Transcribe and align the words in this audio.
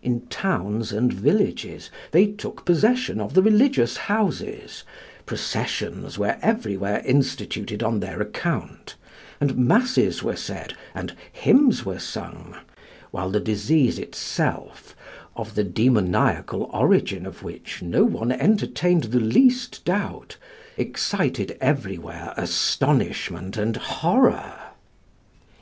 In 0.00 0.28
towns 0.28 0.92
and 0.92 1.12
villages 1.12 1.90
they 2.12 2.28
took 2.28 2.64
possession 2.64 3.20
of 3.20 3.34
the 3.34 3.42
religious 3.42 3.96
houses, 3.96 4.84
processions 5.26 6.16
were 6.16 6.36
everywhere 6.40 7.02
instituted 7.04 7.82
on 7.82 7.98
their 7.98 8.20
account, 8.22 8.94
and 9.40 9.56
masses 9.58 10.22
were 10.22 10.36
said 10.36 10.74
and 10.94 11.16
hymns 11.32 11.84
were 11.84 11.98
sung, 11.98 12.54
while 13.10 13.28
the 13.28 13.40
disease 13.40 13.98
itself, 13.98 14.94
of 15.34 15.56
the 15.56 15.64
demoniacal 15.64 16.70
origin 16.72 17.26
of 17.26 17.42
which 17.42 17.82
no 17.82 18.04
one 18.04 18.30
entertained 18.30 19.02
the 19.10 19.18
least 19.18 19.84
doubt, 19.84 20.36
excited 20.76 21.58
everywhere 21.60 22.34
astonishment 22.36 23.56
and 23.56 23.78
horror. 23.78 24.54